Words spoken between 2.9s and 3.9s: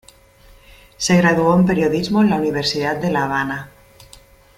de La Habana.